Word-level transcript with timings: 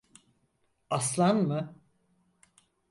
Aslan 0.89 1.35
mı? 1.37 1.75